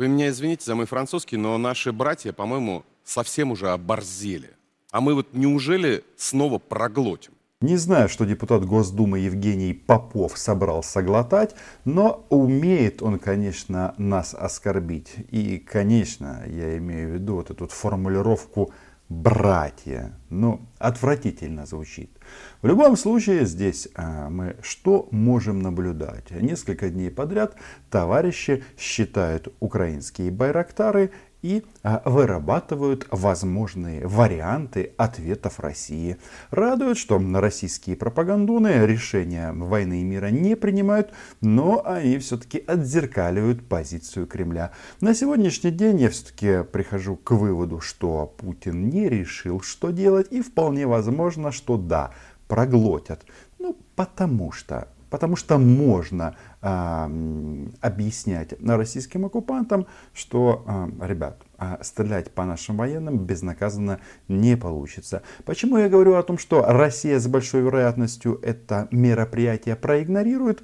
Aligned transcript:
Вы 0.00 0.08
меня 0.08 0.30
извините 0.30 0.64
за 0.64 0.74
мой 0.74 0.86
французский, 0.86 1.36
но 1.36 1.58
наши 1.58 1.92
братья, 1.92 2.32
по-моему, 2.32 2.84
совсем 3.04 3.50
уже 3.50 3.68
оборзели. 3.68 4.48
А 4.90 5.02
мы 5.02 5.12
вот 5.12 5.34
неужели 5.34 6.04
снова 6.16 6.58
проглотим? 6.58 7.34
Не 7.60 7.76
знаю, 7.76 8.08
что 8.08 8.24
депутат 8.24 8.64
Госдумы 8.64 9.18
Евгений 9.18 9.74
Попов 9.74 10.38
собрался 10.38 11.02
глотать, 11.02 11.54
но 11.84 12.24
умеет 12.30 13.02
он, 13.02 13.18
конечно, 13.18 13.94
нас 13.98 14.32
оскорбить. 14.32 15.16
И, 15.30 15.58
конечно, 15.58 16.44
я 16.46 16.78
имею 16.78 17.10
в 17.10 17.14
виду 17.16 17.34
вот 17.34 17.50
эту 17.50 17.68
формулировку 17.68 18.72
«братья». 19.10 20.12
Ну, 20.30 20.60
отвратительно 20.78 21.66
звучит. 21.66 22.16
В 22.62 22.66
любом 22.66 22.96
случае, 22.96 23.44
здесь 23.44 23.88
а, 23.94 24.30
мы 24.30 24.56
что 24.62 25.08
можем 25.10 25.60
наблюдать? 25.60 26.30
Несколько 26.30 26.88
дней 26.88 27.10
подряд 27.10 27.56
товарищи 27.90 28.64
считают 28.78 29.52
украинские 29.58 30.30
байрактары 30.30 31.10
и 31.42 31.64
а, 31.82 32.02
вырабатывают 32.04 33.06
возможные 33.10 34.06
варианты 34.06 34.92
ответов 34.96 35.60
России. 35.60 36.16
Радует, 36.50 36.98
что 36.98 37.20
российские 37.34 37.96
пропагандоны 37.96 38.86
решения 38.86 39.52
войны 39.52 40.00
и 40.00 40.04
мира 40.04 40.26
не 40.26 40.56
принимают, 40.56 41.12
но 41.40 41.82
они 41.84 42.18
все-таки 42.18 42.58
отзеркаливают 42.58 43.66
позицию 43.66 44.26
Кремля. 44.26 44.72
На 45.00 45.14
сегодняшний 45.14 45.70
день 45.70 46.00
я 46.00 46.10
все-таки 46.10 46.64
прихожу 46.64 47.16
к 47.16 47.30
выводу, 47.32 47.80
что 47.80 48.34
Путин 48.38 48.88
не 48.88 49.08
решил, 49.08 49.60
что 49.60 49.90
делать, 49.90 50.28
и 50.30 50.42
вполне 50.42 50.86
возможно, 50.86 51.52
что 51.52 51.76
да, 51.76 52.12
проглотят. 52.48 53.24
Ну, 53.58 53.76
потому 53.94 54.52
что 54.52 54.88
Потому 55.10 55.36
что 55.36 55.58
можно 55.58 56.36
э, 56.62 57.66
объяснять 57.80 58.54
российским 58.64 59.26
оккупантам, 59.26 59.86
что, 60.14 60.64
э, 60.66 61.06
ребят, 61.06 61.42
э, 61.58 61.78
стрелять 61.82 62.30
по 62.30 62.44
нашим 62.44 62.76
военным 62.76 63.18
безнаказанно 63.18 63.98
не 64.28 64.56
получится. 64.56 65.22
Почему 65.44 65.78
я 65.78 65.88
говорю 65.88 66.14
о 66.14 66.22
том, 66.22 66.38
что 66.38 66.64
Россия 66.66 67.18
с 67.18 67.26
большой 67.26 67.62
вероятностью 67.62 68.38
это 68.42 68.88
мероприятие 68.92 69.76
проигнорирует? 69.76 70.62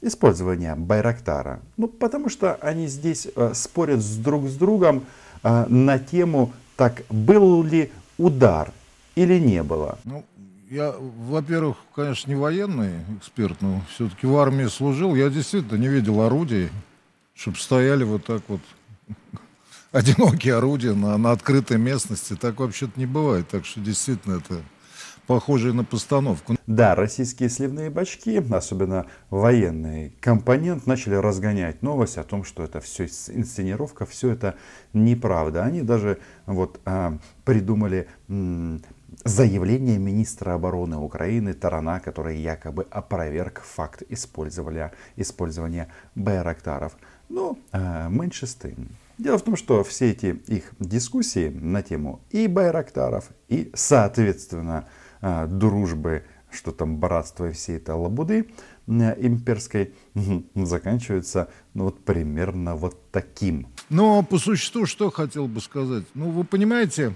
Использование 0.00 0.74
Байрактара. 0.74 1.60
Ну, 1.76 1.88
потому 1.88 2.28
что 2.28 2.54
они 2.56 2.88
здесь 2.88 3.28
э, 3.36 3.52
спорят 3.54 4.00
с 4.00 4.16
друг 4.16 4.48
с 4.48 4.54
другом 4.54 5.04
э, 5.42 5.66
на 5.68 5.98
тему, 5.98 6.52
так 6.76 7.02
был 7.08 7.62
ли 7.62 7.90
удар 8.18 8.72
или 9.14 9.38
не 9.38 9.62
было. 9.62 9.98
Ну, 10.04 10.24
я, 10.70 10.94
во-первых, 10.98 11.76
конечно, 11.94 12.28
не 12.30 12.36
военный 12.36 12.92
эксперт, 13.18 13.60
но 13.60 13.82
все-таки 13.94 14.26
в 14.26 14.36
армии 14.36 14.66
служил. 14.66 15.14
Я 15.14 15.28
действительно 15.28 15.78
не 15.78 15.88
видел 15.88 16.20
орудий, 16.20 16.70
чтобы 17.34 17.58
стояли 17.58 18.04
вот 18.04 18.24
так 18.24 18.42
вот 18.48 18.60
одинокие 19.92 20.54
орудия 20.54 20.94
на, 20.94 21.16
на 21.18 21.32
открытой 21.32 21.78
местности. 21.78 22.36
Так 22.36 22.60
вообще-то 22.60 22.98
не 22.98 23.06
бывает. 23.06 23.48
Так 23.48 23.64
что 23.66 23.80
действительно 23.80 24.36
это 24.36 24.62
похоже 25.26 25.72
на 25.72 25.84
постановку. 25.84 26.56
Да, 26.66 26.94
российские 26.94 27.48
сливные 27.48 27.90
бачки, 27.90 28.42
особенно 28.50 29.06
военный 29.30 30.14
компонент, 30.20 30.86
начали 30.86 31.14
разгонять 31.14 31.82
новость 31.82 32.18
о 32.18 32.24
том, 32.24 32.44
что 32.44 32.62
это 32.62 32.80
все 32.80 33.04
инсценировка, 33.04 34.06
все 34.06 34.30
это 34.30 34.56
неправда. 34.92 35.64
Они 35.64 35.82
даже 35.82 36.18
вот 36.46 36.80
а, 36.84 37.18
придумали 37.44 38.08
заявление 39.24 39.98
министра 39.98 40.54
обороны 40.54 40.96
Украины 40.96 41.54
Тарана, 41.54 42.00
который 42.00 42.38
якобы 42.38 42.86
опроверг 42.90 43.60
факт 43.60 44.02
использования, 44.08 44.92
использования 45.16 45.88
байрактаров. 46.14 46.96
Но 47.28 47.58
э, 47.72 48.08
меньше 48.10 48.46
с 48.46 48.54
тем. 48.54 48.88
Дело 49.18 49.38
в 49.38 49.42
том, 49.42 49.56
что 49.56 49.84
все 49.84 50.10
эти 50.10 50.26
их 50.46 50.72
дискуссии 50.80 51.48
на 51.48 51.82
тему 51.82 52.20
и 52.30 52.48
байрактаров, 52.48 53.30
и, 53.48 53.70
соответственно, 53.74 54.88
э, 55.20 55.46
дружбы, 55.46 56.24
что 56.50 56.72
там 56.72 56.98
братство 56.98 57.48
и 57.48 57.52
все 57.52 57.76
это 57.76 57.94
лабуды 57.94 58.48
э, 58.86 59.26
имперской, 59.26 59.94
заканчиваются 60.54 61.48
ну, 61.74 61.84
вот 61.84 62.04
примерно 62.04 62.74
вот 62.74 63.10
таким. 63.10 63.68
Но 63.88 64.22
по 64.22 64.38
существу 64.38 64.86
что 64.86 65.10
хотел 65.10 65.46
бы 65.46 65.60
сказать? 65.60 66.04
Ну, 66.14 66.30
вы 66.30 66.44
понимаете, 66.44 67.14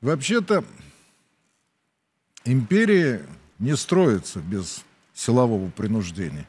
вообще-то 0.00 0.64
Империи 2.46 3.20
не 3.58 3.76
строятся 3.76 4.40
без 4.40 4.82
силового 5.12 5.68
принуждения. 5.70 6.46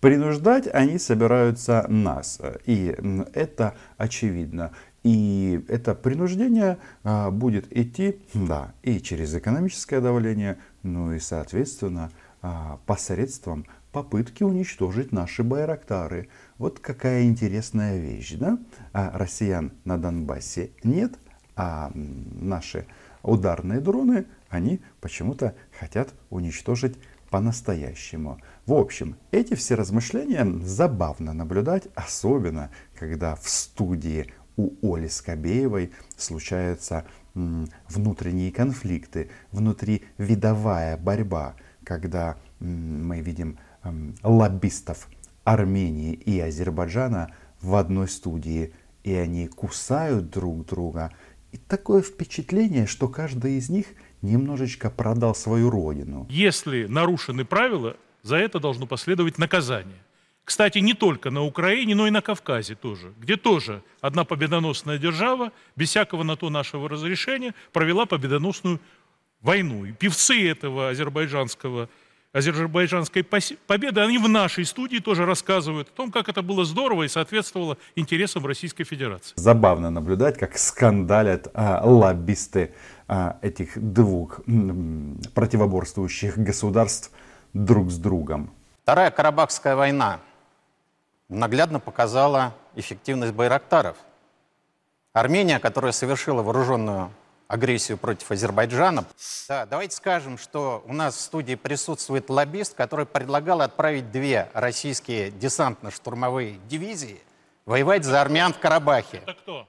Принуждать 0.00 0.66
они 0.72 0.98
собираются 0.98 1.84
нас. 1.88 2.40
И 2.64 2.96
это 3.34 3.74
очевидно. 3.98 4.72
И 5.02 5.62
это 5.68 5.94
принуждение 5.94 6.78
а, 7.04 7.30
будет 7.30 7.66
идти, 7.76 8.20
да, 8.32 8.72
и 8.82 9.00
через 9.00 9.34
экономическое 9.34 10.00
давление, 10.00 10.58
ну 10.82 11.12
и, 11.12 11.18
соответственно, 11.18 12.10
а, 12.40 12.78
посредством 12.86 13.66
попытки 13.92 14.42
уничтожить 14.42 15.12
наши 15.12 15.42
байрактары. 15.42 16.28
Вот 16.56 16.80
какая 16.80 17.24
интересная 17.24 17.98
вещь, 17.98 18.34
да? 18.34 18.58
А 18.92 19.16
россиян 19.16 19.72
на 19.84 19.98
Донбассе 19.98 20.70
нет, 20.82 21.18
а 21.54 21.90
наши 21.94 22.86
ударные 23.22 23.80
дроны, 23.80 24.26
они 24.48 24.80
почему-то 25.00 25.54
хотят 25.78 26.14
уничтожить 26.30 26.96
по-настоящему. 27.30 28.40
В 28.66 28.72
общем, 28.72 29.16
эти 29.30 29.54
все 29.54 29.74
размышления 29.74 30.44
забавно 30.62 31.32
наблюдать, 31.32 31.88
особенно 31.94 32.70
когда 32.98 33.34
в 33.36 33.48
студии 33.48 34.32
у 34.56 34.70
Оли 34.82 35.08
Скобеевой 35.08 35.92
случаются 36.16 37.04
внутренние 37.34 38.50
конфликты, 38.50 39.30
внутривидовая 39.52 40.96
борьба, 40.96 41.54
когда 41.84 42.36
мы 42.58 43.20
видим 43.20 43.58
лоббистов 44.22 45.08
Армении 45.44 46.14
и 46.14 46.40
Азербайджана 46.40 47.32
в 47.60 47.74
одной 47.76 48.08
студии, 48.08 48.72
и 49.04 49.14
они 49.14 49.48
кусают 49.48 50.30
друг 50.30 50.66
друга– 50.66 51.12
и 51.52 51.56
такое 51.56 52.02
впечатление, 52.02 52.86
что 52.86 53.08
каждый 53.08 53.54
из 53.54 53.70
них 53.70 53.86
немножечко 54.22 54.90
продал 54.90 55.34
свою 55.34 55.70
родину. 55.70 56.26
Если 56.30 56.86
нарушены 56.86 57.44
правила, 57.44 57.96
за 58.22 58.36
это 58.36 58.58
должно 58.60 58.86
последовать 58.86 59.38
наказание. 59.38 60.02
Кстати, 60.44 60.78
не 60.78 60.94
только 60.94 61.30
на 61.30 61.42
Украине, 61.42 61.94
но 61.94 62.06
и 62.06 62.10
на 62.10 62.22
Кавказе 62.22 62.74
тоже, 62.74 63.12
где 63.18 63.36
тоже 63.36 63.82
одна 64.00 64.24
победоносная 64.24 64.96
держава, 64.96 65.52
без 65.76 65.90
всякого 65.90 66.22
на 66.22 66.36
то 66.36 66.48
нашего 66.48 66.88
разрешения, 66.88 67.54
провела 67.72 68.06
победоносную 68.06 68.80
войну. 69.42 69.84
И 69.84 69.92
певцы 69.92 70.48
этого 70.48 70.88
азербайджанского 70.88 71.90
азербайджанской 72.32 73.24
победы, 73.24 74.00
они 74.00 74.18
в 74.18 74.28
нашей 74.28 74.64
студии 74.64 74.98
тоже 74.98 75.24
рассказывают 75.24 75.88
о 75.88 75.92
том, 75.92 76.10
как 76.10 76.28
это 76.28 76.42
было 76.42 76.64
здорово 76.64 77.04
и 77.04 77.08
соответствовало 77.08 77.78
интересам 77.96 78.46
Российской 78.46 78.84
Федерации. 78.84 79.32
Забавно 79.36 79.90
наблюдать, 79.90 80.38
как 80.38 80.58
скандалят 80.58 81.48
а, 81.54 81.82
лоббисты 81.84 82.74
этих 83.40 83.78
двух 83.92 84.40
противоборствующих 85.34 86.38
государств 86.38 87.10
друг 87.54 87.90
с 87.90 87.96
другом. 87.96 88.50
Вторая 88.82 89.10
Карабахская 89.10 89.76
война 89.76 90.20
наглядно 91.28 91.80
показала 91.80 92.54
эффективность 92.74 93.32
байрактаров. 93.32 93.96
Армения, 95.12 95.58
которая 95.58 95.92
совершила 95.92 96.42
вооруженную 96.42 97.10
агрессию 97.48 97.96
против 97.96 98.30
Азербайджана. 98.30 99.04
Да, 99.48 99.66
давайте 99.66 99.96
скажем, 99.96 100.36
что 100.38 100.84
у 100.86 100.92
нас 100.92 101.16
в 101.16 101.20
студии 101.20 101.54
присутствует 101.54 102.28
лоббист, 102.28 102.74
который 102.74 103.06
предлагал 103.06 103.62
отправить 103.62 104.12
две 104.12 104.50
российские 104.52 105.30
десантно-штурмовые 105.30 106.60
дивизии 106.68 107.20
воевать 107.64 108.04
за 108.04 108.20
армян 108.20 108.52
в 108.52 108.58
Карабахе. 108.58 109.18
Это 109.18 109.34
кто? 109.34 109.68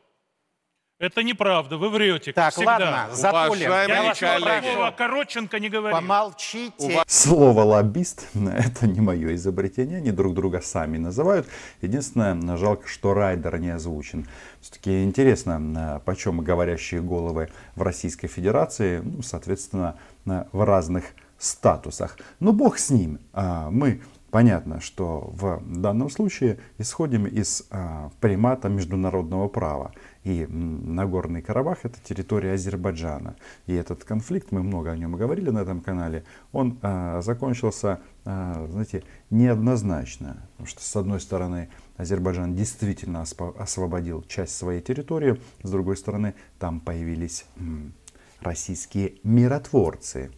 Это 1.00 1.24
неправда, 1.24 1.78
вы 1.78 1.90
врете, 1.90 2.34
Так, 2.34 2.52
всегда. 2.52 2.72
ладно, 2.72 3.16
Затулин, 3.16 3.72
я 3.72 4.04
вас 4.04 4.18
Слово 4.18 4.92
Коротченко 4.92 5.58
не 5.58 5.70
говорил. 5.70 5.98
Помолчите. 5.98 7.02
Слово 7.08 7.62
лоббист– 7.62 8.28
это 8.34 8.86
не 8.86 9.00
мое 9.00 9.34
изобретение, 9.36 10.00
они 10.00 10.12
друг 10.12 10.34
друга 10.34 10.60
сами 10.60 10.98
называют. 10.98 11.48
Единственное, 11.82 12.58
жалко, 12.58 12.86
что 12.90 13.14
райдер 13.14 13.60
не 13.60 13.70
озвучен. 13.70 14.28
Все-таки 14.60 15.06
интересно, 15.06 16.02
почем 16.04 16.42
говорящие 16.42 17.00
головы 17.02 17.48
в 17.76 17.82
Российской 17.82 18.28
Федерации, 18.28 19.00
ну, 19.02 19.22
соответственно, 19.22 19.96
в 20.26 20.66
разных 20.66 21.06
статусах. 21.38 22.18
Но 22.42 22.52
бог 22.52 22.78
с 22.78 22.90
ним. 22.90 23.20
А, 23.32 23.70
мы 23.72 24.02
Понятно, 24.32 24.80
что 24.80 25.32
в 25.34 25.62
данном 25.66 26.10
случае 26.10 26.60
исходим 26.78 27.26
из 27.26 27.64
а, 27.72 28.12
примата 28.20 28.70
международного 28.70 29.48
права. 29.48 29.92
И 30.24 30.46
Нагорный 30.48 31.42
Карабах 31.42 31.80
это 31.84 32.00
территория 32.04 32.54
Азербайджана. 32.54 33.36
И 33.66 33.74
этот 33.74 34.04
конфликт, 34.04 34.52
мы 34.52 34.62
много 34.62 34.92
о 34.92 34.98
нем 34.98 35.16
говорили 35.16 35.50
на 35.50 35.60
этом 35.60 35.82
канале, 35.82 36.26
он 36.52 36.78
а, 36.84 37.22
закончился, 37.22 38.02
а, 38.26 38.68
знаете, 38.70 39.04
неоднозначно. 39.32 40.48
Потому 40.52 40.68
что, 40.68 40.84
с 40.84 40.96
одной 40.96 41.20
стороны, 41.22 41.70
Азербайджан 41.98 42.56
действительно 42.56 43.24
освободил 43.58 44.24
часть 44.24 44.56
своей 44.56 44.82
территории, 44.82 45.42
с 45.64 45.72
другой 45.72 45.98
стороны, 45.98 46.36
там 46.60 46.82
появились 46.82 47.46
м, 47.58 47.94
российские 48.42 49.16
миротворцы. 49.24 50.32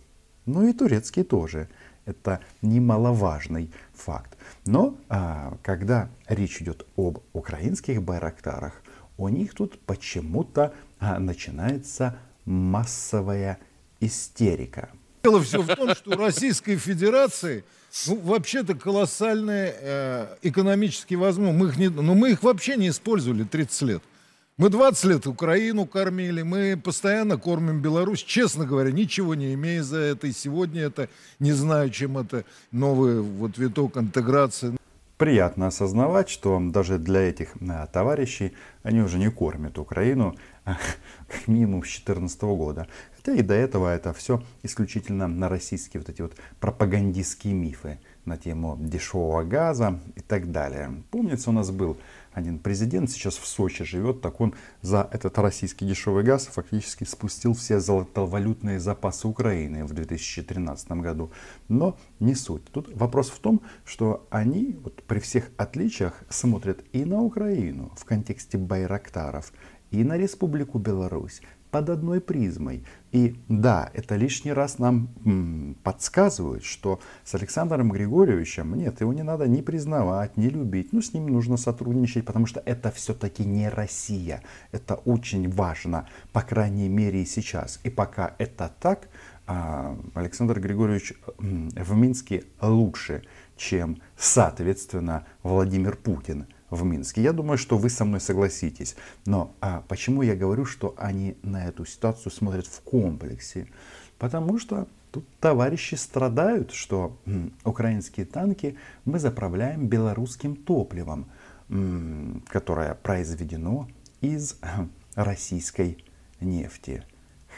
Ну 0.45 0.67
и 0.67 0.73
турецкие 0.73 1.25
тоже. 1.25 1.67
Это 2.05 2.39
немаловажный 2.61 3.71
факт. 3.93 4.37
Но 4.65 4.97
а, 5.09 5.57
когда 5.63 6.09
речь 6.27 6.61
идет 6.61 6.85
об 6.95 7.19
украинских 7.33 8.01
байрактарах, 8.01 8.81
у 9.17 9.29
них 9.29 9.53
тут 9.53 9.79
почему-то 9.81 10.73
а, 10.99 11.19
начинается 11.19 12.17
массовая 12.45 13.59
истерика. 13.99 14.89
Дело 15.23 15.41
все 15.41 15.61
в 15.61 15.67
том, 15.67 15.93
что 15.93 16.11
у 16.11 16.17
Российской 16.17 16.77
Федерации 16.77 17.63
ну, 18.07 18.15
вообще-то 18.15 18.73
колоссальные 18.73 19.75
э, 19.79 20.35
экономические 20.41 21.19
возможности. 21.19 21.59
Мы 21.61 21.67
их, 21.67 21.77
не, 21.77 22.01
ну, 22.01 22.15
мы 22.15 22.31
их 22.31 22.41
вообще 22.41 22.75
не 22.77 22.89
использовали 22.89 23.43
30 23.43 23.81
лет. 23.83 24.03
Мы 24.61 24.69
20 24.69 25.03
лет 25.05 25.25
Украину 25.25 25.87
кормили, 25.87 26.43
мы 26.43 26.77
постоянно 26.77 27.37
кормим 27.39 27.81
Беларусь. 27.81 28.21
Честно 28.21 28.63
говоря, 28.63 28.91
ничего 28.91 29.33
не 29.33 29.55
имея 29.55 29.81
за 29.81 29.97
это. 29.97 30.27
И 30.27 30.31
сегодня 30.31 30.83
это, 30.83 31.09
не 31.39 31.51
знаю, 31.51 31.89
чем 31.89 32.19
это 32.19 32.45
новый 32.71 33.21
вот 33.21 33.57
виток 33.57 33.97
интеграции. 33.97 34.77
Приятно 35.17 35.65
осознавать, 35.65 36.29
что 36.29 36.59
даже 36.61 36.99
для 36.99 37.21
этих 37.21 37.55
а, 37.67 37.87
товарищей 37.87 38.53
они 38.83 39.01
уже 39.01 39.17
не 39.17 39.31
кормят 39.31 39.79
Украину 39.79 40.35
как 40.63 41.47
минимум 41.47 41.81
с 41.83 41.87
2014 41.87 42.41
года. 42.43 42.87
Хотя 43.23 43.37
и 43.37 43.43
до 43.43 43.53
этого 43.53 43.93
это 43.93 44.13
все 44.13 44.41
исключительно 44.63 45.27
на 45.27 45.47
российские 45.47 46.01
вот 46.01 46.09
эти 46.09 46.23
вот 46.23 46.33
пропагандистские 46.59 47.53
мифы 47.53 47.99
на 48.25 48.35
тему 48.35 48.77
дешевого 48.79 49.43
газа 49.43 49.99
и 50.15 50.21
так 50.21 50.51
далее. 50.51 51.03
Помнится, 51.11 51.51
у 51.51 51.53
нас 51.53 51.69
был 51.69 51.97
один 52.33 52.57
президент, 52.57 53.11
сейчас 53.11 53.37
в 53.37 53.45
Сочи 53.45 53.83
живет, 53.83 54.21
так 54.21 54.41
он 54.41 54.55
за 54.81 55.07
этот 55.11 55.37
российский 55.37 55.85
дешевый 55.85 56.23
газ 56.23 56.47
фактически 56.47 57.03
спустил 57.03 57.53
все 57.53 57.79
золотовалютные 57.79 58.79
запасы 58.79 59.27
Украины 59.27 59.85
в 59.85 59.93
2013 59.93 60.91
году. 60.93 61.29
Но 61.67 61.99
не 62.19 62.33
суть. 62.33 62.65
Тут 62.71 62.89
вопрос 62.95 63.29
в 63.29 63.37
том, 63.37 63.61
что 63.85 64.25
они 64.31 64.79
вот 64.81 65.03
при 65.03 65.19
всех 65.19 65.51
отличиях 65.57 66.23
смотрят 66.29 66.83
и 66.91 67.05
на 67.05 67.21
Украину 67.21 67.91
в 67.95 68.03
контексте 68.03 68.57
байрактаров, 68.57 69.53
и 69.91 70.03
на 70.03 70.17
Республику 70.17 70.79
Беларусь 70.79 71.41
под 71.71 71.89
одной 71.89 72.19
призмой. 72.19 72.83
И 73.11 73.35
да, 73.49 73.89
это 73.93 74.15
лишний 74.15 74.53
раз 74.53 74.79
нам 74.79 75.75
подсказывает, 75.83 76.63
что 76.63 77.01
с 77.25 77.35
Александром 77.35 77.91
Григорьевичем, 77.91 78.73
нет, 78.75 79.01
его 79.01 79.11
не 79.11 79.23
надо 79.23 79.47
ни 79.47 79.61
признавать, 79.61 80.37
ни 80.37 80.47
любить, 80.47 80.93
ну 80.93 81.01
с 81.01 81.13
ним 81.13 81.27
нужно 81.27 81.57
сотрудничать, 81.57 82.25
потому 82.25 82.45
что 82.45 82.61
это 82.65 82.89
все-таки 82.91 83.43
не 83.43 83.67
Россия. 83.67 84.41
Это 84.71 84.95
очень 84.95 85.49
важно, 85.49 86.07
по 86.31 86.41
крайней 86.41 86.87
мере 86.87 87.23
и 87.23 87.25
сейчас. 87.25 87.81
И 87.83 87.89
пока 87.89 88.33
это 88.37 88.71
так, 88.79 89.09
а, 89.45 89.97
Александр 90.13 90.61
Григорьевич 90.61 91.13
в 91.37 91.95
Минске 91.95 92.45
лучше, 92.61 93.23
чем, 93.57 94.01
соответственно, 94.15 95.25
Владимир 95.43 95.97
Путин 95.97 96.47
в 96.71 96.83
Минске. 96.83 97.21
Я 97.21 97.33
думаю, 97.33 97.57
что 97.57 97.77
вы 97.77 97.89
со 97.89 98.05
мной 98.05 98.19
согласитесь. 98.19 98.95
Но 99.25 99.53
а 99.61 99.83
почему 99.87 100.23
я 100.23 100.35
говорю, 100.35 100.65
что 100.65 100.95
они 100.97 101.37
на 101.43 101.67
эту 101.67 101.85
ситуацию 101.85 102.31
смотрят 102.31 102.65
в 102.65 102.81
комплексе? 102.81 103.67
Потому 104.17 104.57
что 104.57 104.87
тут 105.11 105.27
товарищи 105.39 105.95
страдают, 105.95 106.71
что 106.71 107.15
м, 107.25 107.53
украинские 107.63 108.25
танки 108.25 108.77
мы 109.05 109.19
заправляем 109.19 109.87
белорусским 109.87 110.55
топливом, 110.55 111.29
м, 111.69 112.43
которое 112.47 112.95
произведено 112.95 113.87
из 114.21 114.57
э, 114.61 114.87
российской 115.15 116.03
нефти. 116.39 117.03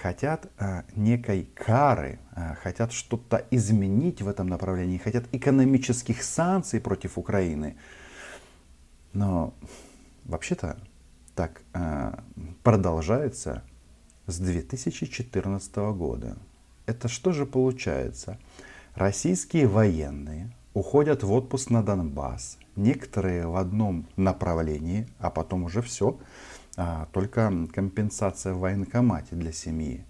Хотят 0.02 0.52
а, 0.58 0.84
некой 0.96 1.48
кары, 1.54 2.20
а, 2.34 2.56
хотят 2.56 2.92
что-то 2.92 3.46
изменить 3.52 4.22
в 4.22 4.28
этом 4.28 4.48
направлении, 4.48 4.98
хотят 4.98 5.26
экономических 5.32 6.24
санкций 6.24 6.82
против 6.82 7.18
Украины. 7.18 7.78
Но 9.14 9.54
вообще-то 10.26 10.78
так 11.36 11.62
э, 11.74 12.14
продолжается 12.64 13.64
с 14.28 14.40
2014 14.40 15.76
года. 15.96 16.38
Это 16.86 17.08
что 17.08 17.32
же 17.32 17.46
получается? 17.46 18.38
Российские 18.96 19.68
военные 19.68 20.52
уходят 20.74 21.24
в 21.24 21.32
отпуск 21.32 21.70
на 21.70 21.84
Донбасс, 21.84 22.58
некоторые 22.76 23.48
в 23.48 23.56
одном 23.56 24.08
направлении, 24.18 25.08
а 25.20 25.30
потом 25.30 25.64
уже 25.64 25.82
все, 25.82 26.20
а, 26.76 27.08
только 27.12 27.52
компенсация 27.72 28.54
в 28.54 28.60
военкомате 28.60 29.36
для 29.36 29.52
семьи. 29.52 30.06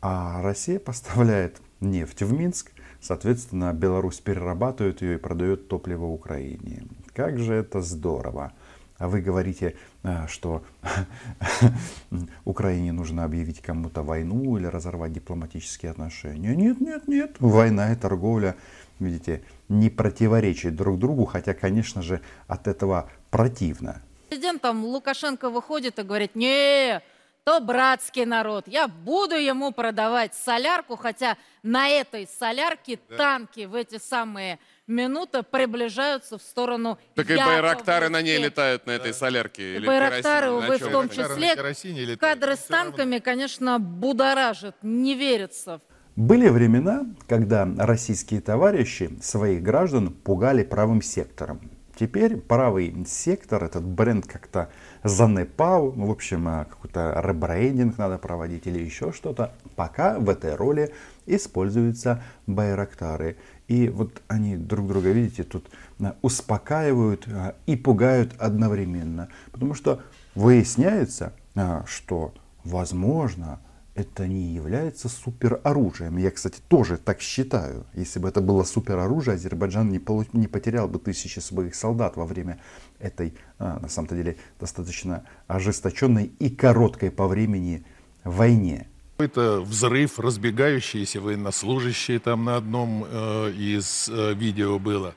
А 0.00 0.42
Россия 0.42 0.78
поставляет 0.80 1.60
нефть 1.80 2.22
в 2.22 2.32
Минск, 2.32 2.72
соответственно, 3.00 3.72
Беларусь 3.72 4.20
перерабатывает 4.20 5.02
ее 5.02 5.14
и 5.14 5.18
продает 5.18 5.68
топливо 5.68 6.06
Украине. 6.06 6.86
Как 7.14 7.38
же 7.38 7.54
это 7.54 7.80
здорово! 7.80 8.52
А 8.98 9.08
вы 9.08 9.22
говорите, 9.22 9.76
а, 10.02 10.26
что 10.28 10.62
Украине 12.44 12.92
нужно 12.92 13.24
объявить 13.24 13.62
кому-то 13.62 14.02
войну 14.02 14.58
или 14.58 14.66
разорвать 14.66 15.14
дипломатические 15.14 15.90
отношения. 15.90 16.54
Нет, 16.54 16.80
нет, 16.80 17.08
нет. 17.08 17.36
Война 17.38 17.92
и 17.92 17.96
торговля, 17.96 18.56
видите, 18.98 19.42
не 19.70 19.88
противоречат 19.88 20.76
друг 20.76 20.98
другу, 20.98 21.24
хотя, 21.24 21.54
конечно 21.54 22.02
же, 22.02 22.20
от 22.46 22.68
этого 22.68 23.08
противно. 23.30 24.02
Президент 24.28 24.60
там 24.60 24.84
Лукашенко 24.84 25.48
выходит 25.48 25.98
и 25.98 26.02
говорит, 26.02 26.36
не, 26.36 27.00
то 27.44 27.58
братский 27.60 28.26
народ, 28.26 28.68
я 28.68 28.86
буду 28.86 29.34
ему 29.34 29.72
продавать 29.72 30.34
солярку, 30.34 30.96
хотя 30.96 31.36
на 31.62 31.88
этой 31.88 32.28
солярке 32.38 32.96
танки 32.96 33.64
в 33.64 33.74
эти 33.74 33.98
самые 33.98 34.58
минуты 34.90 35.42
приближаются 35.42 36.36
в 36.36 36.42
сторону 36.42 36.98
Так 37.14 37.30
и 37.30 37.36
байрактары 37.36 38.08
на 38.08 38.20
ней 38.20 38.38
летают, 38.38 38.86
на 38.86 38.90
этой 38.90 39.14
солярке. 39.14 39.76
или 39.76 39.86
Байрактары, 39.86 40.46
керосине, 40.48 40.60
на 40.60 40.66
увы, 40.66 40.76
в 40.76 40.92
том 40.92 41.08
числе. 41.08 41.54
керосине 41.54 42.00
летают, 42.02 42.20
Кадры 42.20 42.56
с 42.56 42.64
всё 42.64 42.74
равно. 42.74 42.90
танками, 42.90 43.18
конечно, 43.18 43.78
будоражат, 43.78 44.76
не 44.82 45.14
верится. 45.14 45.80
Были 46.16 46.48
времена, 46.48 47.06
когда 47.28 47.66
российские 47.78 48.40
товарищи 48.40 49.10
своих 49.22 49.62
граждан 49.62 50.10
пугали 50.12 50.64
правым 50.64 51.00
сектором. 51.00 51.60
Теперь 51.98 52.38
правый 52.38 53.04
сектор, 53.06 53.62
этот 53.62 53.84
бренд 53.84 54.26
как-то 54.26 54.70
занепал, 55.04 55.90
в 55.90 56.10
общем, 56.10 56.48
а, 56.48 56.64
какой-то 56.64 57.20
ребрендинг 57.22 57.98
надо 57.98 58.16
проводить 58.16 58.66
или 58.66 58.82
еще 58.82 59.12
что-то. 59.12 59.52
Пока 59.76 60.18
в 60.18 60.30
этой 60.30 60.54
роли 60.56 60.94
используются 61.26 62.22
байрактары. 62.46 63.36
И 63.70 63.88
вот 63.88 64.20
они 64.26 64.56
друг 64.56 64.88
друга, 64.88 65.12
видите, 65.12 65.44
тут 65.44 65.70
а, 66.00 66.16
успокаивают 66.22 67.28
а, 67.28 67.54
и 67.66 67.76
пугают 67.76 68.34
одновременно. 68.36 69.28
Потому 69.52 69.74
что 69.74 70.02
выясняется, 70.34 71.34
а, 71.54 71.84
что, 71.86 72.34
возможно, 72.64 73.60
это 73.94 74.26
не 74.26 74.42
является 74.42 75.08
супероружием. 75.08 76.16
Я, 76.16 76.32
кстати, 76.32 76.60
тоже 76.66 76.96
так 76.96 77.20
считаю. 77.20 77.86
Если 77.94 78.18
бы 78.18 78.28
это 78.28 78.40
было 78.40 78.64
супероружие, 78.64 79.36
Азербайджан 79.36 79.88
не, 79.88 80.00
полу- 80.00 80.26
не 80.32 80.48
потерял 80.48 80.88
бы 80.88 80.98
тысячи 80.98 81.38
своих 81.38 81.76
солдат 81.76 82.16
во 82.16 82.26
время 82.26 82.58
этой, 82.98 83.34
на 83.60 83.88
самом-то 83.88 84.16
деле, 84.16 84.36
достаточно 84.58 85.22
ожесточенной 85.46 86.24
и 86.40 86.50
короткой 86.50 87.12
по 87.12 87.28
времени 87.28 87.84
войне. 88.24 88.88
Какой-то 89.20 89.60
взрыв, 89.60 90.18
разбегающиеся 90.18 91.20
военнослужащие 91.20 92.18
там 92.20 92.46
на 92.46 92.56
одном 92.56 93.04
э, 93.06 93.52
из 93.52 94.08
э, 94.08 94.32
видео 94.32 94.78
было. 94.78 95.14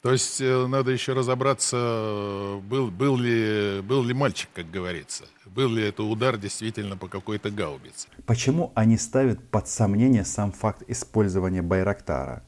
То 0.00 0.10
есть 0.10 0.40
э, 0.40 0.66
надо 0.66 0.90
еще 0.90 1.12
разобраться, 1.12 1.76
э, 1.76 2.60
был, 2.64 2.90
был, 2.90 3.18
ли, 3.18 3.82
был 3.82 4.04
ли 4.04 4.14
мальчик, 4.14 4.48
как 4.54 4.70
говорится. 4.70 5.24
Был 5.44 5.68
ли 5.68 5.82
это 5.82 6.02
удар 6.02 6.38
действительно 6.38 6.96
по 6.96 7.08
какой-то 7.08 7.50
гаубице. 7.50 8.08
Почему 8.24 8.72
они 8.74 8.96
ставят 8.96 9.46
под 9.50 9.68
сомнение 9.68 10.24
сам 10.24 10.50
факт 10.50 10.82
использования 10.88 11.60
Байрактара? 11.60 12.42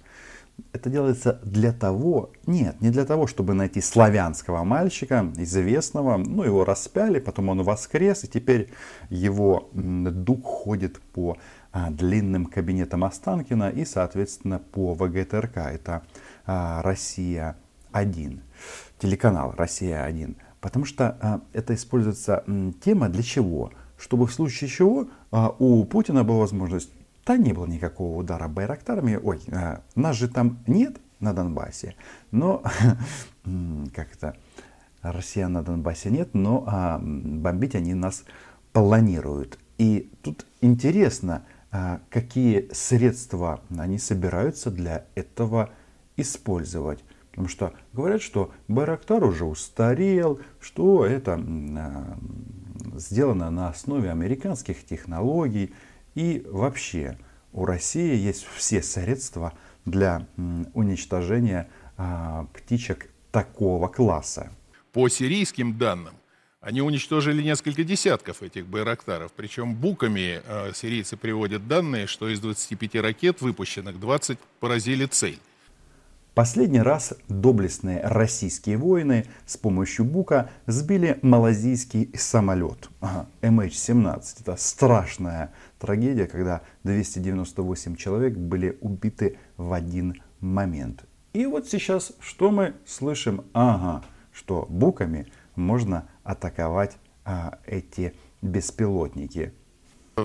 Это 0.75 0.90
делается 0.90 1.38
для 1.45 1.73
того, 1.73 2.33
нет, 2.47 2.81
не 2.81 2.90
для 2.90 3.04
того, 3.04 3.28
чтобы 3.28 3.54
найти 3.54 3.81
славянского 3.81 4.64
мальчика, 4.64 5.33
известного, 5.37 6.16
ну 6.16 6.43
его 6.43 6.64
распяли, 6.64 7.21
потом 7.21 7.49
он 7.49 7.62
воскрес, 7.62 8.25
и 8.25 8.28
теперь 8.28 8.73
его 9.09 9.71
дух 9.73 10.45
ходит 10.45 11.00
по 11.00 11.37
а, 11.71 11.90
длинным 11.90 12.47
кабинетам 12.47 13.04
Останкина 13.04 13.71
и, 13.71 13.85
соответственно, 13.85 14.59
по 14.59 14.95
ВГТРК. 14.95 15.59
Это 15.59 16.02
а, 16.45 16.83
Россия-1, 16.83 18.40
телеканал 18.99 19.54
Россия-1. 19.57 20.37
Потому 20.61 20.87
что 20.87 21.16
а, 21.21 21.40
это 21.52 21.75
используется 21.75 22.43
тема 22.85 23.09
для 23.09 23.23
чего? 23.23 23.71
Чтобы 23.97 24.26
в 24.26 24.33
случае 24.33 24.69
чего 24.69 25.07
у 25.61 25.85
Путина 25.85 26.25
была 26.25 26.40
возможность 26.40 26.90
да 27.26 27.37
не 27.37 27.52
было 27.52 27.66
никакого 27.66 28.19
удара 28.19 28.49
байрактарами. 28.49 29.19
Ой, 29.23 29.40
а, 29.52 29.83
нас 29.95 30.16
же 30.16 30.28
там 30.28 30.59
нет 30.66 30.97
на 31.21 31.33
Донбассе, 31.33 31.95
но 32.31 32.62
м, 33.45 33.90
как 33.95 34.12
это, 34.12 34.37
россиян 35.02 35.52
на 35.52 35.62
Донбассе 35.62 36.11
нет, 36.11 36.35
но 36.35 36.64
а, 36.66 37.00
бомбить 37.02 37.75
они 37.75 37.95
нас 37.95 38.25
планируют. 38.73 39.59
И 39.78 40.11
тут 40.23 40.47
интересно, 40.61 41.45
а, 41.71 42.00
какие 42.11 42.69
средства 42.73 43.61
они 43.76 43.99
собираются 43.99 44.71
для 44.71 45.04
этого 45.14 45.71
использовать. 46.16 47.04
Потому 47.31 47.49
что 47.49 47.73
говорят, 47.93 48.23
что 48.23 48.52
Байрактар 48.69 49.25
уже 49.25 49.45
устарел, 49.45 50.40
что 50.61 51.04
это 51.04 51.35
а, 51.35 52.16
сделано 52.97 53.50
на 53.50 53.69
основе 53.69 54.11
американских 54.11 54.85
технологий. 54.87 55.75
И 56.14 56.44
вообще 56.49 57.18
у 57.52 57.64
России 57.64 58.16
есть 58.16 58.47
все 58.54 58.83
средства 58.83 59.52
для 59.85 60.26
уничтожения 60.75 61.68
а, 61.97 62.47
птичек 62.52 63.11
такого 63.30 63.88
класса. 63.88 64.52
По 64.92 65.09
сирийским 65.09 65.76
данным, 65.76 66.14
они 66.61 66.80
уничтожили 66.80 67.42
несколько 67.42 67.85
десятков 67.85 68.42
этих 68.42 68.66
байрактаров. 68.66 69.33
Причем 69.37 69.75
буками 69.75 70.40
э, 70.42 70.73
сирийцы 70.73 71.16
приводят 71.16 71.68
данные, 71.68 72.06
что 72.06 72.28
из 72.28 72.40
25 72.40 72.94
ракет, 73.02 73.42
выпущенных, 73.42 74.00
20 74.00 74.38
поразили 74.61 75.04
цель. 75.04 75.38
Последний 76.35 76.81
раз 76.81 77.14
доблестные 77.29 78.00
российские 78.03 78.76
воины 78.76 79.25
с 79.47 79.57
помощью 79.57 80.05
Бука 80.05 80.50
сбили 80.67 81.21
малазийский 81.23 82.11
самолет 82.17 82.91
ага, 83.00 83.29
MH17. 83.41 84.41
Это 84.41 84.57
страшная 84.57 85.53
трагедия, 85.79 86.26
когда 86.26 86.62
298 86.83 87.95
человек 87.95 88.37
были 88.37 88.76
убиты 88.81 89.38
в 89.57 89.73
один 89.73 90.21
момент. 90.41 91.05
И 91.35 91.47
вот 91.47 91.69
сейчас 91.69 92.11
что 92.19 92.50
мы 92.50 92.75
слышим? 92.85 93.45
Ага, 93.53 94.05
что 94.33 94.67
Буками 94.69 95.29
можно 95.55 96.09
атаковать 96.25 96.97
а, 97.25 97.61
эти 97.64 98.12
беспилотники. 98.43 99.53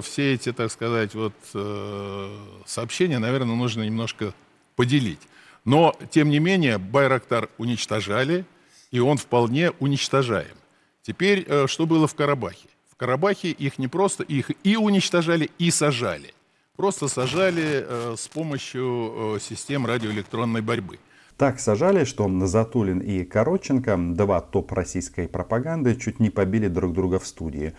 Все 0.02 0.34
эти, 0.34 0.54
так 0.54 0.72
сказать, 0.72 1.14
вот 1.14 1.34
э, 1.54 2.38
сообщения, 2.66 3.20
наверное, 3.20 3.56
нужно 3.56 3.84
немножко 3.84 4.34
поделить. 4.76 5.22
Но, 5.70 5.94
тем 6.10 6.32
не 6.32 6.40
менее, 6.40 6.80
Байрактар 6.80 7.48
уничтожали, 7.60 8.44
и 8.90 9.00
он 9.00 9.18
вполне 9.18 9.70
уничтожаем. 9.80 10.56
Теперь, 11.04 11.46
э, 11.48 11.68
что 11.68 11.86
было 11.86 12.08
в 12.08 12.16
Карабахе? 12.16 12.68
В 12.92 12.96
Карабахе 12.96 13.52
их 13.52 13.78
не 13.78 13.88
просто, 13.88 14.24
их 14.24 14.50
и 14.64 14.78
уничтожали, 14.78 15.52
и 15.60 15.70
сажали. 15.70 16.34
Просто 16.76 17.08
сажали 17.08 17.86
э, 17.88 18.16
с 18.18 18.28
помощью 18.30 19.36
э, 19.36 19.40
систем 19.40 19.86
радиоэлектронной 19.86 20.62
борьбы. 20.62 20.98
Так 21.38 21.60
сажали, 21.60 22.04
что 22.04 22.28
Затулин 22.48 22.98
и 22.98 23.24
Коротченко, 23.24 23.96
два 24.16 24.42
топ 24.42 24.72
российской 24.72 25.28
пропаганды, 25.28 25.96
чуть 25.98 26.20
не 26.20 26.32
побили 26.32 26.68
друг 26.68 26.94
друга 26.94 27.20
в 27.20 27.28
студии. 27.28 27.76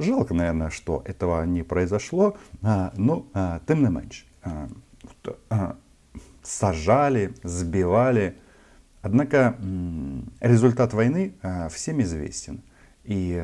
Жалко, 0.00 0.34
наверное, 0.34 0.70
что 0.70 1.00
этого 1.04 1.44
не 1.46 1.62
произошло, 1.62 2.36
а, 2.60 2.92
но 2.96 3.24
а, 3.34 3.60
тем 3.68 3.84
не 3.84 3.88
меньше. 3.88 4.24
Сажали, 6.44 7.34
сбивали. 7.42 8.36
Однако 9.02 9.58
результат 10.40 10.94
войны 10.94 11.34
а, 11.42 11.68
всем 11.68 12.00
известен. 12.00 12.62
И 13.02 13.42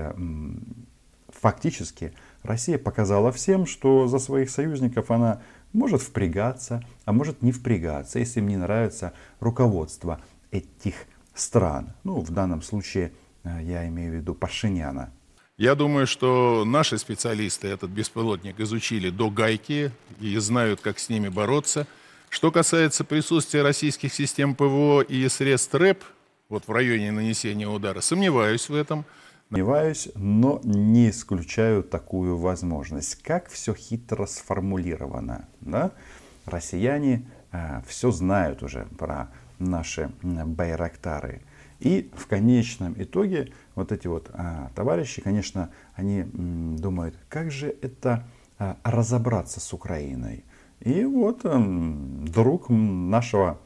фактически 1.28 2.12
Россия 2.42 2.78
показала 2.78 3.33
всем, 3.33 3.66
что 3.66 4.07
за 4.07 4.19
своих 4.19 4.50
союзников 4.50 5.11
она 5.11 5.42
может 5.73 6.02
впрягаться, 6.02 6.83
а 7.04 7.12
может 7.12 7.42
не 7.42 7.52
впрягаться, 7.52 8.19
если 8.19 8.40
им 8.40 8.49
не 8.49 8.57
нравится 8.57 9.12
руководство 9.38 10.21
этих 10.50 10.95
стран. 11.35 11.92
Ну, 12.04 12.21
в 12.21 12.30
данном 12.30 12.62
случае 12.62 13.12
э, 13.45 13.61
я 13.62 13.87
имею 13.88 14.12
в 14.12 14.14
виду 14.16 14.35
Пашиняна. 14.35 15.12
Я 15.57 15.75
думаю, 15.75 16.07
что 16.07 16.64
наши 16.66 16.99
специалисты 16.99 17.69
этот 17.69 17.90
беспилотник 17.90 18.59
изучили 18.61 19.11
до 19.11 19.30
гайки 19.30 19.92
и 20.19 20.37
знают, 20.38 20.80
как 20.80 20.99
с 20.99 21.09
ними 21.09 21.28
бороться. 21.28 21.87
Что 22.30 22.52
касается 22.52 23.02
присутствия 23.02 23.62
российских 23.62 24.14
систем 24.14 24.54
ПВО 24.54 25.00
и 25.00 25.28
средств 25.28 25.75
РЭП 25.75 26.04
вот 26.49 26.68
в 26.68 26.72
районе 26.72 27.10
нанесения 27.10 27.66
удара, 27.66 28.00
сомневаюсь 28.00 28.68
в 28.68 28.75
этом. 28.75 29.04
Сомневаюсь, 29.49 30.08
но 30.14 30.60
не 30.62 31.10
исключаю 31.10 31.82
такую 31.82 32.37
возможность. 32.37 33.20
Как 33.20 33.49
все 33.49 33.75
хитро 33.75 34.26
сформулировано. 34.26 35.49
Да? 35.60 35.90
Россияне 36.46 37.28
э, 37.50 37.82
все 37.88 38.12
знают 38.12 38.62
уже 38.62 38.87
про 38.96 39.32
наши 39.58 40.12
байрактары. 40.22 41.42
И 41.80 42.12
в 42.14 42.28
конечном 42.28 42.94
итоге 42.96 43.52
вот 43.75 43.90
эти 43.90 44.06
вот 44.06 44.30
а, 44.34 44.70
товарищи, 44.76 45.20
конечно, 45.20 45.70
они 45.96 46.20
м, 46.20 46.76
думают, 46.76 47.16
как 47.28 47.50
же 47.50 47.75
это 47.82 48.25
а, 48.58 48.76
разобраться 48.84 49.58
с 49.58 49.72
Украиной. 49.72 50.44
И 50.80 51.04
вот 51.04 51.42
друг 51.44 52.68
нашего 52.68 53.60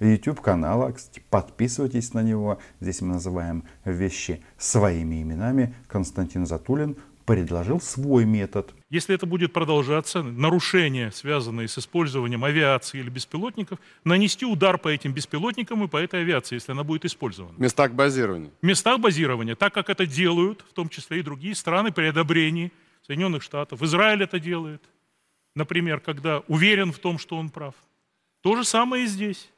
YouTube-канала, 0.00 0.92
кстати, 0.92 1.22
подписывайтесь 1.30 2.14
на 2.14 2.22
него. 2.22 2.58
Здесь 2.80 3.00
мы 3.02 3.14
называем 3.14 3.64
вещи 3.84 4.42
своими 4.58 5.22
именами. 5.22 5.74
Константин 5.86 6.46
Затулин 6.46 6.96
предложил 7.26 7.80
свой 7.80 8.24
метод. 8.24 8.74
Если 8.88 9.14
это 9.14 9.24
будет 9.24 9.52
продолжаться, 9.52 10.22
нарушения, 10.22 11.12
связанные 11.12 11.68
с 11.68 11.78
использованием 11.78 12.42
авиации 12.44 12.98
или 12.98 13.08
беспилотников, 13.08 13.78
нанести 14.02 14.44
удар 14.44 14.78
по 14.78 14.88
этим 14.88 15.12
беспилотникам 15.12 15.84
и 15.84 15.86
по 15.86 15.98
этой 15.98 16.22
авиации, 16.22 16.56
если 16.56 16.72
она 16.72 16.82
будет 16.82 17.04
использована. 17.04 17.54
В 17.56 17.60
местах 17.60 17.92
базирования. 17.92 18.50
В 18.60 18.66
местах 18.66 18.98
базирования, 18.98 19.54
так 19.54 19.72
как 19.72 19.90
это 19.90 20.06
делают, 20.06 20.64
в 20.68 20.72
том 20.72 20.88
числе 20.88 21.20
и 21.20 21.22
другие 21.22 21.54
страны 21.54 21.92
при 21.92 22.06
одобрении 22.06 22.72
Соединенных 23.06 23.44
Штатов. 23.44 23.80
Израиль 23.82 24.24
это 24.24 24.40
делает, 24.40 24.82
например, 25.54 26.00
когда 26.00 26.42
уверен 26.48 26.92
в 26.92 26.98
том, 26.98 27.18
что 27.18 27.36
он 27.36 27.50
прав. 27.50 27.74
То 28.42 28.56
же 28.56 28.64
самое 28.64 29.04
и 29.04 29.06
здесь. 29.06 29.50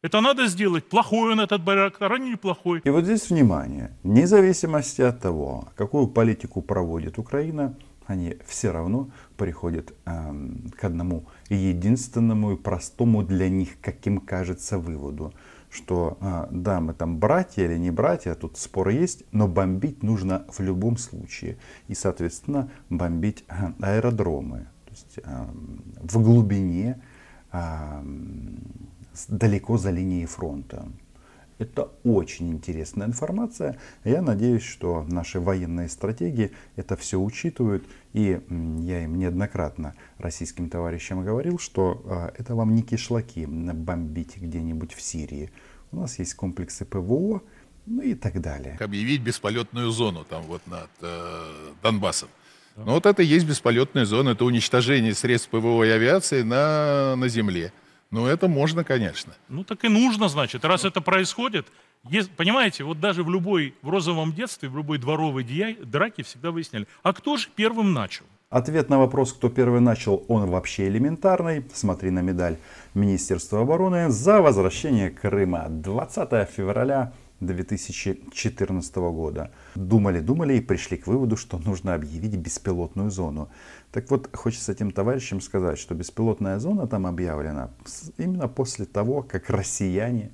Это 0.00 0.20
надо 0.20 0.46
сделать. 0.46 0.88
Плохой 0.88 1.32
он 1.32 1.40
этот 1.40 1.64
Байрактар, 1.64 2.12
а 2.12 2.18
не 2.18 2.30
неплохой. 2.30 2.80
И 2.84 2.90
вот 2.90 3.04
здесь 3.04 3.30
внимание. 3.30 3.96
Вне 4.04 4.26
зависимости 4.26 5.02
от 5.02 5.20
того, 5.20 5.68
какую 5.76 6.06
политику 6.06 6.62
проводит 6.62 7.18
Украина, 7.18 7.74
они 8.06 8.36
все 8.46 8.70
равно 8.70 9.10
приходят 9.36 9.92
эм, 10.06 10.70
к 10.78 10.84
одному 10.84 11.26
единственному 11.50 12.52
и 12.52 12.56
простому 12.56 13.22
для 13.22 13.48
них, 13.48 13.80
как 13.82 14.06
им 14.06 14.20
кажется, 14.20 14.78
выводу, 14.78 15.34
что 15.68 16.16
э, 16.20 16.46
да, 16.50 16.80
мы 16.80 16.94
там 16.94 17.18
братья 17.18 17.64
или 17.64 17.76
не 17.76 17.90
братья, 17.90 18.34
тут 18.34 18.56
спор 18.56 18.88
есть, 18.88 19.24
но 19.32 19.48
бомбить 19.48 20.02
нужно 20.02 20.46
в 20.48 20.60
любом 20.60 20.96
случае. 20.96 21.58
И, 21.88 21.94
соответственно, 21.94 22.70
бомбить 22.88 23.44
э, 23.48 23.72
аэродромы. 23.82 24.68
Есть 24.98 25.18
э, 25.24 25.46
в 26.02 26.22
глубине, 26.22 27.00
э, 27.52 28.02
с- 29.12 29.26
далеко 29.28 29.78
за 29.78 29.90
линией 29.90 30.26
фронта. 30.26 30.88
Это 31.58 31.90
очень 32.04 32.50
интересная 32.52 33.08
информация. 33.08 33.78
Я 34.04 34.22
надеюсь, 34.22 34.62
что 34.62 35.04
наши 35.08 35.40
военные 35.40 35.88
стратегии 35.88 36.52
это 36.76 36.96
все 36.96 37.18
учитывают. 37.20 37.84
И 38.12 38.40
я 38.80 39.02
им 39.04 39.18
неоднократно 39.18 39.94
российским 40.18 40.70
товарищам 40.70 41.24
говорил, 41.24 41.58
что 41.58 42.00
а, 42.06 42.32
это 42.38 42.54
вам 42.54 42.74
не 42.76 42.82
кишлаки 42.82 43.44
бомбить 43.46 44.36
где-нибудь 44.36 44.92
в 44.94 45.02
Сирии. 45.02 45.50
У 45.90 45.96
нас 45.96 46.20
есть 46.20 46.34
комплексы 46.34 46.84
ПВО, 46.84 47.42
ну 47.86 48.02
и 48.02 48.14
так 48.14 48.40
далее. 48.40 48.76
объявить 48.80 49.22
бесполетную 49.22 49.90
зону 49.90 50.24
там 50.24 50.42
вот 50.44 50.64
над 50.68 50.90
э, 51.00 51.72
Донбассом. 51.82 52.28
Но 52.84 52.92
вот 52.94 53.06
это 53.06 53.22
и 53.22 53.26
есть 53.26 53.46
бесполетная 53.46 54.04
зона, 54.04 54.30
это 54.30 54.44
уничтожение 54.44 55.14
средств 55.14 55.50
ПВО 55.50 55.82
и 55.84 55.90
авиации 55.90 56.42
на, 56.42 57.16
на 57.16 57.28
земле. 57.28 57.72
Ну, 58.10 58.26
это 58.26 58.48
можно, 58.48 58.84
конечно. 58.84 59.34
Ну 59.48 59.64
так 59.64 59.84
и 59.84 59.88
нужно, 59.88 60.28
значит, 60.28 60.64
раз 60.64 60.84
это 60.84 61.00
происходит. 61.00 61.66
ес- 62.08 62.28
понимаете, 62.28 62.84
вот 62.84 63.00
даже 63.00 63.22
в 63.22 63.30
любой, 63.30 63.74
в 63.82 63.90
розовом 63.90 64.32
детстве, 64.32 64.68
в 64.68 64.76
любой 64.76 64.98
дворовой 64.98 65.44
дия- 65.44 65.84
драке 65.84 66.22
всегда 66.22 66.50
выясняли, 66.50 66.86
а 67.02 67.12
кто 67.12 67.36
же 67.36 67.48
первым 67.54 67.92
начал? 67.92 68.24
Ответ 68.50 68.88
на 68.88 68.98
вопрос, 68.98 69.34
кто 69.34 69.50
первый 69.50 69.80
начал, 69.80 70.24
он 70.28 70.46
вообще 70.48 70.88
элементарный. 70.88 71.66
Смотри 71.74 72.08
на 72.10 72.20
медаль 72.20 72.56
Министерства 72.94 73.60
обороны 73.60 74.08
за 74.08 74.40
возвращение 74.40 75.10
Крыма 75.10 75.66
20 75.68 76.48
февраля 76.48 77.12
2014 77.40 78.96
года. 78.96 79.50
Думали, 79.74 80.20
думали 80.20 80.54
и 80.54 80.60
пришли 80.60 80.96
к 80.96 81.06
выводу, 81.06 81.36
что 81.36 81.58
нужно 81.58 81.94
объявить 81.94 82.36
беспилотную 82.36 83.10
зону. 83.10 83.48
Так 83.92 84.10
вот, 84.10 84.34
хочется 84.34 84.72
этим 84.72 84.90
товарищам 84.90 85.40
сказать, 85.40 85.78
что 85.78 85.94
беспилотная 85.94 86.58
зона 86.58 86.86
там 86.86 87.06
объявлена 87.06 87.70
именно 88.16 88.48
после 88.48 88.86
того, 88.86 89.22
как 89.22 89.50
россияне 89.50 90.30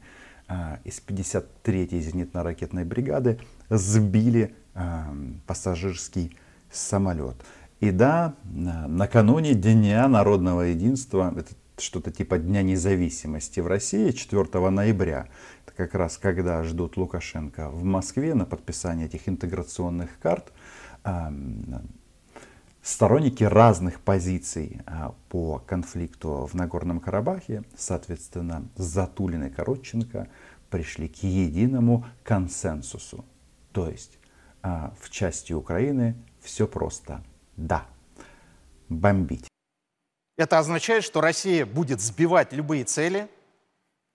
а, 0.47 0.79
из 0.85 1.03
53-й 1.07 2.01
зенитно-ракетной 2.01 2.85
бригады 2.85 3.39
сбили 3.71 4.55
а, 4.75 5.15
пассажирский 5.47 6.37
самолет. 6.71 7.37
И 7.81 7.91
да, 7.91 8.35
накануне 8.45 9.55
Дня 9.55 10.09
народного 10.09 10.63
единства, 10.63 11.35
это 11.37 11.55
что-то 11.79 12.11
типа 12.11 12.39
Дня 12.39 12.63
независимости 12.63 13.61
в 13.61 13.67
России, 13.67 14.11
4 14.11 14.71
ноября, 14.71 15.29
это 15.67 15.77
как 15.77 15.95
раз 15.95 16.19
когда 16.19 16.63
ждут 16.65 16.97
Лукашенко 16.97 17.71
в 17.71 17.85
Москве 17.85 18.35
на 18.35 18.45
подписание 18.45 19.07
этих 19.07 19.29
интеграционных 19.29 20.11
карт, 20.21 20.53
сторонники 22.85 23.43
разных 23.43 24.01
позиций 24.01 24.83
а, 24.87 25.15
по 25.31 25.59
конфликту 25.59 26.47
в 26.51 26.55
Нагорном 26.55 27.01
Карабахе, 27.01 27.65
соответственно, 27.77 28.69
Затулин 28.77 29.45
и 29.45 29.51
Коротченко 29.51 30.29
пришли 30.69 31.09
к 31.09 31.23
единому 31.23 32.05
консенсусу. 32.23 33.25
То 33.73 33.89
есть 33.89 34.19
а, 34.63 34.93
в 35.01 35.09
части 35.09 35.55
Украины 35.55 36.15
все 36.41 36.69
просто 36.69 37.25
да, 37.57 37.87
бомбить. 38.91 39.49
Это 40.37 40.59
означает, 40.59 41.05
что 41.05 41.21
Россия 41.21 41.65
будет 41.65 42.01
сбивать 42.01 42.53
любые 42.53 42.85
цели, 42.85 43.29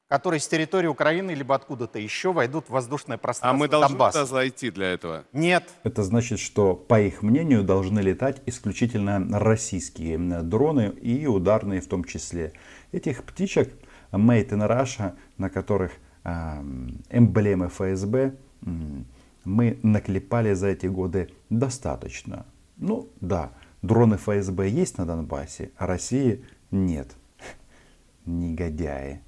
которые 0.10 0.40
с 0.40 0.48
территории 0.48 0.88
Украины 0.88 1.32
либо 1.32 1.56
откуда-то 1.56 2.00
еще 2.00 2.34
войдут 2.34 2.66
в 2.66 2.72
воздушное 2.72 3.16
А 3.16 3.20
пространство 3.20 3.58
мы 3.58 3.68
должны 3.70 3.90
Донбасса. 3.90 4.26
туда 4.26 4.26
зайти 4.26 4.72
для 4.72 4.88
этого? 4.88 5.24
Нет. 5.34 5.70
Это 5.84 6.04
значит, 6.04 6.40
что, 6.40 6.76
по 6.76 7.00
их 7.00 7.22
мнению, 7.22 7.64
должны 7.64 8.00
летать 8.00 8.42
исключительно 8.48 9.40
российские 9.40 10.18
дроны 10.42 10.90
и 10.90 11.26
ударные 11.28 11.80
в 11.80 11.88
том 11.88 12.04
числе. 12.04 12.54
Этих 12.92 13.24
птичек 13.24 13.72
Made 14.12 14.50
in 14.50 14.68
Russia, 14.68 15.14
на 15.38 15.50
которых 15.50 15.92
э, 16.24 16.30
эмблемы 17.12 17.70
ФСБ, 17.70 18.36
мы 19.46 19.80
наклепали 19.84 20.54
за 20.54 20.68
эти 20.68 20.88
годы 20.88 21.30
достаточно. 21.50 22.46
Ну 22.78 23.10
да, 23.22 23.52
дроны 23.82 24.18
ФСБ 24.18 24.70
есть 24.70 24.98
на 24.98 25.06
Донбассе, 25.06 25.72
а 25.78 25.88
России 25.88 26.46
нет. 26.72 27.16
Негодяи. 28.26 29.22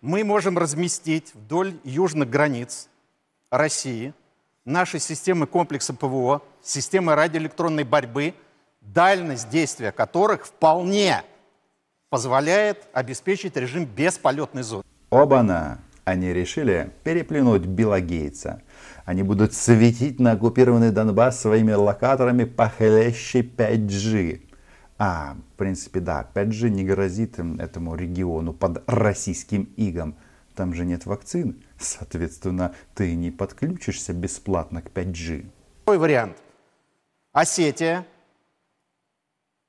Мы 0.00 0.24
можем 0.24 0.56
разместить 0.56 1.34
вдоль 1.34 1.74
южных 1.84 2.30
границ 2.30 2.88
России 3.50 4.14
наши 4.64 4.98
системы 4.98 5.46
комплекса 5.46 5.94
ПВО, 5.94 6.42
системы 6.62 7.14
радиоэлектронной 7.14 7.84
борьбы, 7.84 8.34
дальность 8.80 9.48
действия 9.48 9.92
которых 9.92 10.46
вполне 10.46 11.22
позволяет 12.10 12.86
обеспечить 12.92 13.56
режим 13.56 13.84
бесполетной 13.84 14.62
зоны. 14.62 14.84
Оба-на! 15.10 15.78
Они 16.04 16.32
решили 16.32 16.92
переплюнуть 17.02 17.62
Билла 17.66 18.00
Гейтса. 18.00 18.62
Они 19.06 19.22
будут 19.22 19.54
светить 19.54 20.18
на 20.18 20.32
оккупированный 20.32 20.90
Донбасс 20.90 21.40
своими 21.40 21.72
локаторами 21.72 22.42
похлеще 22.42 23.40
5G. 23.40 24.42
А, 24.98 25.36
в 25.54 25.56
принципе, 25.56 26.00
да, 26.00 26.28
5G 26.34 26.70
не 26.70 26.84
грозит 26.84 27.38
им, 27.38 27.60
этому 27.60 27.94
региону 27.94 28.52
под 28.52 28.82
российским 28.88 29.72
игом. 29.76 30.16
Там 30.56 30.74
же 30.74 30.84
нет 30.84 31.06
вакцин. 31.06 31.62
Соответственно, 31.78 32.74
ты 32.96 33.14
не 33.14 33.30
подключишься 33.30 34.12
бесплатно 34.12 34.82
к 34.82 34.90
5G. 34.90 35.46
Второй 35.82 36.00
вариант. 36.00 36.36
Осетия, 37.32 38.04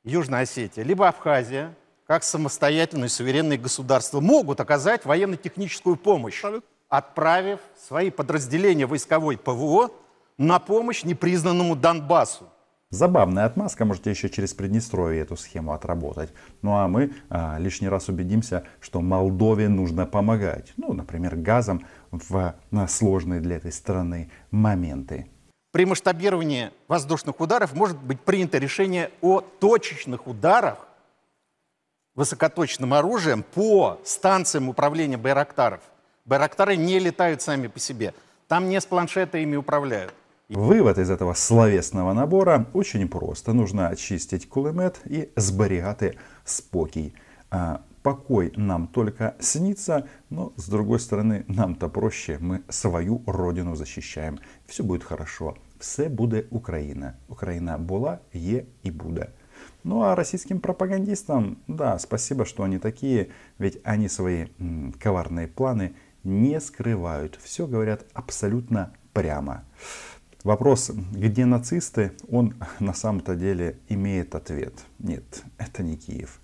Южная 0.03 0.41
Осетия, 0.41 0.84
либо 0.84 1.08
Абхазия, 1.08 1.75
как 2.08 2.24
самостоятельные 2.24 3.10
суверенные 3.10 3.60
государства, 3.60 4.20
могут 4.20 4.62
оказать 4.62 5.06
военно-техническую 5.06 5.96
помощь, 5.96 6.44
отправив 6.89 7.60
свои 7.88 8.10
подразделения 8.10 8.86
войсковой 8.86 9.38
ПВО 9.38 9.91
на 10.38 10.60
помощь 10.60 11.03
непризнанному 11.03 11.75
Донбассу. 11.75 12.46
Забавная 12.89 13.44
отмазка, 13.44 13.84
можете 13.84 14.12
еще 14.12 14.29
через 14.29 14.53
Приднестровье 14.53 15.22
эту 15.22 15.36
схему 15.36 15.74
отработать. 15.74 16.34
Ну 16.62 16.77
а 16.77 16.88
мы 16.88 17.13
а, 17.29 17.58
лишний 17.60 17.89
раз 17.89 18.08
убедимся, 18.08 18.63
что 18.79 19.01
Молдове 19.01 19.67
нужно 19.67 20.06
помогать. 20.06 20.72
Ну, 20.77 20.94
например, 20.94 21.36
газом 21.36 21.86
в 22.12 22.56
на 22.72 22.88
сложные 22.88 23.41
для 23.41 23.58
этой 23.58 23.74
страны 23.74 24.32
моменты. 24.51 25.27
При 25.74 25.86
масштабировании 25.86 26.72
воздушных 26.88 27.41
ударов 27.41 27.74
может 27.74 27.98
быть 27.98 28.22
принято 28.22 28.58
решение 28.58 29.12
о 29.22 29.41
точечных 29.41 30.25
ударах 30.25 30.88
высокоточным 32.16 32.94
оружием 32.94 33.44
по 33.44 34.00
станциям 34.05 34.70
управления 34.70 35.18
Байрактаров. 35.18 35.81
Байрактары 36.26 36.76
не 36.76 36.99
летают 36.99 37.43
сами 37.43 37.67
по 37.67 37.78
себе. 37.78 38.15
Там 38.49 38.69
не 38.69 38.80
с 38.80 38.86
планшета 38.86 39.38
ими 39.38 39.56
управляют. 39.56 40.15
Вывод 40.49 40.99
из 40.99 41.10
этого 41.10 41.34
словесного 41.34 42.12
набора 42.12 42.67
очень 42.75 43.08
просто. 43.08 43.52
Нужно 43.52 43.88
очистить 43.88 44.47
кулемет 44.47 45.00
и 45.06 45.28
зберігати 45.36 46.19
спокій. 46.45 47.12
А, 47.50 47.78
покой 48.02 48.52
нам 48.56 48.86
только 48.86 49.34
снится, 49.41 50.04
но 50.30 50.52
с 50.56 50.69
другой 50.69 50.99
стороны, 50.99 51.45
нам-то 51.49 51.88
проще. 51.88 52.38
Мы 52.41 52.60
свою 52.69 53.23
родину 53.26 53.76
защищаем. 53.76 54.38
Все 54.67 54.82
будет 54.82 55.04
хорошо. 55.04 55.54
Все 55.78 56.08
буде 56.08 56.45
Україна. 56.50 57.15
Україна 57.28 57.78
була, 57.78 58.19
є 58.32 58.65
і 58.82 58.91
буде. 58.91 59.26
Ну 59.84 60.00
а 60.00 60.15
российским 60.15 60.60
пропагандистам, 60.60 61.56
да, 61.69 61.99
спасибо, 61.99 62.45
что 62.45 62.62
они 62.62 62.78
такие, 62.78 63.26
ведь 63.58 63.80
они 63.84 64.08
свои 64.08 64.47
м, 64.60 64.95
коварные 65.02 65.49
планы 65.49 65.91
не 66.26 66.60
скрывают. 66.60 67.38
Все 67.43 67.67
говорят 67.67 68.06
абсолютно 68.15 68.93
прямо. 69.12 69.65
Вопрос, 70.45 70.91
где 70.91 71.45
нацисты, 71.45 72.12
он 72.28 72.54
на 72.80 72.95
самом-то 72.95 73.36
деле 73.36 73.78
имеет 73.88 74.34
ответ. 74.34 74.75
Нет, 74.99 75.45
это 75.56 75.84
не 75.84 75.97
Киев. 75.97 76.41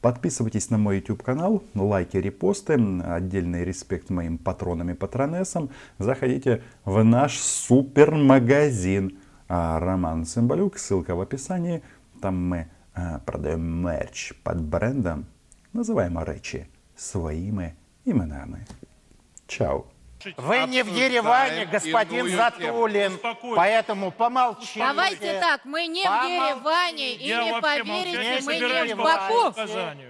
Подписывайтесь 0.00 0.70
на 0.70 0.78
мой 0.78 0.96
YouTube 0.96 1.22
канал, 1.22 1.62
лайки, 1.74 2.16
репосты, 2.16 2.74
отдельный 3.02 3.64
респект 3.64 4.08
моим 4.08 4.38
патронам 4.38 4.90
и 4.90 4.94
патронессам. 4.94 5.70
Заходите 5.98 6.62
в 6.84 7.02
наш 7.02 7.38
супермагазин 7.38 9.18
а, 9.48 9.80
Роман 9.80 10.24
Цымбалюк, 10.24 10.78
ссылка 10.78 11.16
в 11.16 11.20
описании. 11.20 11.82
Там 12.22 12.48
мы 12.48 12.68
а, 12.94 13.18
продаем 13.18 13.82
мерч 13.82 14.32
под 14.44 14.60
брендом, 14.60 15.26
называємо 15.74 16.24
речі 16.24 16.66
своїми 16.96 17.72
іменами. 18.04 18.58
Чао! 19.47 19.85
Вы 20.37 20.65
не 20.65 20.83
в 20.83 20.87
Ереване, 20.87 21.65
господин 21.65 22.29
Затулин, 22.29 23.19
поэтому 23.55 24.11
помолчите. 24.11 24.79
Давайте 24.79 25.39
так, 25.39 25.65
мы 25.65 25.85
не 25.85 26.03
в. 26.03 26.05
Ереване 26.05 27.13
и 27.13 27.27
Я 27.27 27.43
не 27.43 27.51
вообще 27.51 27.83
поверите, 27.83 28.17
молчать 28.17 28.45
мы 28.45 28.53
не 28.53 28.59
собираюсь 28.59 28.91
в 28.93 28.97
Баку. 28.97 29.53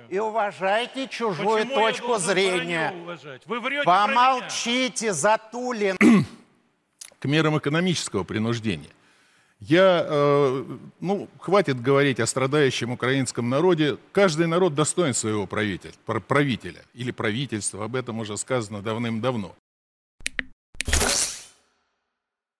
И 0.10 0.20
уважайте 0.20 1.08
чужую 1.10 1.66
Почему 1.66 1.80
я 1.80 1.88
точку 1.88 2.08
должен 2.08 2.30
зрения. 2.30 2.94
уважать? 3.02 3.42
Вы 3.46 3.60
врете 3.60 3.84
про 3.84 4.08
меня. 4.08 4.16
Помолчите, 4.16 5.14
Затулин. 5.14 5.98
к 7.20 7.26
мерам 7.26 7.58
экономического 7.58 8.24
принуждения. 8.24 8.90
Я, 9.60 10.06
э, 10.08 10.66
ну, 11.00 11.30
хватит 11.40 11.82
говорить 11.82 12.20
о 12.20 12.26
страдающем 12.26 12.92
украинском 12.92 13.50
народе. 13.50 13.98
Каждый 14.12 14.48
народ 14.48 14.76
достоин 14.76 15.14
своего 15.14 15.48
правителя, 15.48 15.94
пр- 16.06 16.22
правителя 16.22 16.84
или 16.94 17.12
правительства. 17.12 17.86
Об 17.86 17.96
этом 17.96 18.20
уже 18.20 18.38
сказано 18.38 18.82
давным-давно. 18.82 19.56